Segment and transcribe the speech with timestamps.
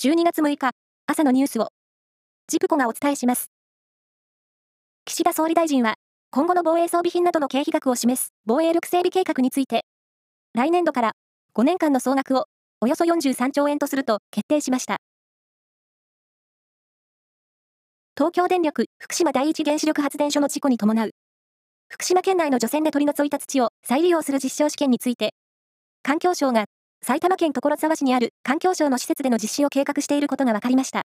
[0.00, 0.70] 12月6日、
[1.08, 1.70] 朝のニュースを、
[2.46, 3.50] ジプコがお伝えします。
[5.04, 5.96] 岸田総理大臣は、
[6.30, 9.86] 今後の防衛装備品などの経費額を示す防衛力整備計画について、
[10.54, 11.12] 来年度から
[11.56, 12.44] 5年間の総額を
[12.80, 14.98] およそ43兆円とすると決定しました。
[18.16, 21.10] 東京電力福島第一原子力発電所の事故に伴う、
[21.88, 25.34] 福島県内の除染で取り除いた土を再利用する実証試験について、
[26.04, 26.66] 環境省が
[27.02, 31.02] 埼玉県所沢市にある環境省の施設での実施を計画していることが分かりました。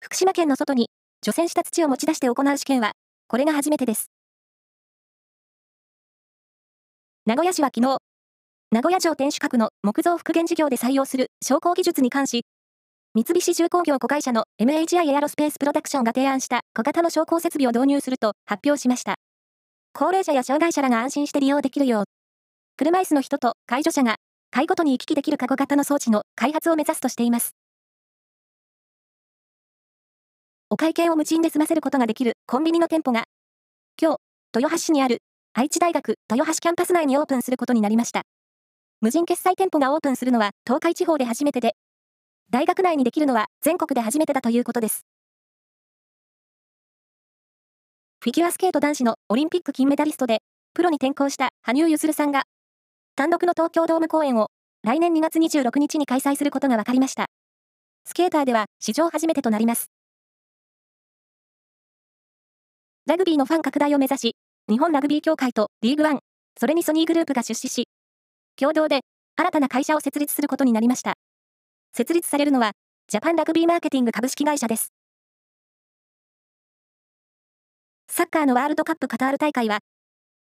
[0.00, 0.88] 福島県の外に
[1.22, 2.92] 除染した土を持ち出して行う試験は、
[3.26, 4.10] これが初めてです。
[7.26, 7.98] 名古屋市は昨日、
[8.70, 12.46] 名古屋城天守閣の木造復元事業で採用する昇降技術に関し、
[13.14, 19.16] 三菱重工業子会社の MHI エアロスペースプロダクションが提案した小型の昇降設備を導入すると発表しました。
[19.92, 22.04] 高齢者や障害者らが安心して利用できるよう、
[22.76, 24.16] 車椅子の人と介助者が
[24.50, 27.54] 階ごとに行き来できるカゴ型の装置の開発を目指すとしています。
[30.70, 33.24] お会計を無賃で済ませることができるコンビニの店舗が、
[34.00, 34.20] 今日、
[34.54, 35.18] 豊橋市にある
[35.52, 38.22] 愛知大学豊橋キャンパス内にオープンすることになりました。
[39.00, 41.74] 無人決済店舗がオープンするのは東海地方で初めてで、
[42.50, 45.04] 大学内にできるのは全国で初めてだということです。
[48.20, 50.40] フィギュアスケート男子のオリンピック金メダリストで、
[50.74, 52.44] プロに転向した羽生結弦さんが
[53.18, 54.46] 単独の東京ドーム公演を
[54.84, 57.26] 来年2月26日に開催することが分かりました。
[58.04, 59.90] スケーターでは史上初めてとなります。
[63.08, 64.36] ラグビーのファン拡大を目指し、
[64.70, 66.20] 日本ラグビー協会とリーグワン、
[66.60, 67.88] それにソニーグループが出資し、
[68.54, 69.00] 共同で
[69.34, 71.14] 新たな会社を設立することになりました。
[71.96, 72.70] 設立されるのは、
[73.08, 74.92] ジャパンラグビーマーケティング株式会社です。
[78.08, 79.80] サッカーのワールドカップカタール大会は、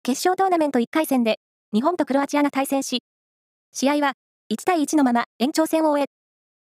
[0.03, 1.39] 決勝トーナメント1回戦で
[1.71, 3.03] 日本とクロアチアが対戦し、
[3.71, 4.13] 試合は
[4.51, 6.07] 1対1のまま延長戦を終え、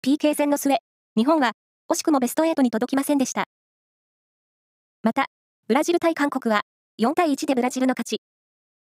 [0.07, 0.77] PK 戦の末、
[1.15, 1.53] 日本は
[1.91, 3.45] 惜しくもベスト8に届きませんでした。
[5.01, 5.27] また、
[5.67, 6.61] ブラジル対韓国は
[7.01, 8.21] 4対1でブラジルの勝ち。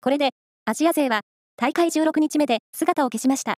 [0.01, 0.31] これで
[0.65, 1.23] アジア勢は
[1.57, 3.57] 大会16日目で姿を消しました。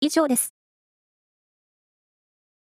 [0.00, 0.55] 以上です。